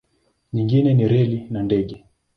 Nyingine 0.53 0.89
ni 0.93 1.07
reli 1.11 1.47
na 1.49 1.63
ndege. 1.63 1.95